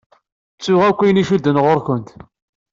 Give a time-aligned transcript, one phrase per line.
[0.55, 2.09] Ttuɣ akk ayen icudden ɣur-kent.